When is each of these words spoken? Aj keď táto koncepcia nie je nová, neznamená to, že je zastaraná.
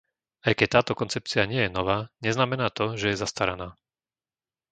Aj 0.47 0.53
keď 0.59 0.67
táto 0.81 0.93
koncepcia 1.01 1.43
nie 1.51 1.61
je 1.63 1.69
nová, 1.77 1.97
neznamená 2.25 2.67
to, 2.77 2.85
že 2.99 3.07
je 3.13 3.21
zastaraná. 3.23 3.69